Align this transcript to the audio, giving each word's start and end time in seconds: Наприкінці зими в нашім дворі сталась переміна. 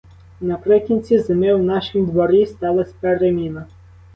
Наприкінці 0.41 1.19
зими 1.19 1.53
в 1.55 1.63
нашім 1.63 2.05
дворі 2.05 2.45
сталась 2.45 2.91
переміна. 2.93 3.67